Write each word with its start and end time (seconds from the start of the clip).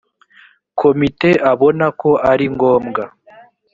komite 0.79 1.29
abona 1.51 1.85
ko 1.99 2.09
ari 2.31 2.45
ngombwa 2.53 3.03